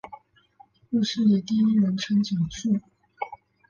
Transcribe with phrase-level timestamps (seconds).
[0.89, 2.79] 故事以第一人称讲述。